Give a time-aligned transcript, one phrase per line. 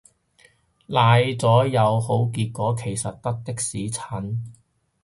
[0.87, 4.51] 奶咗有好結果其實得的士陳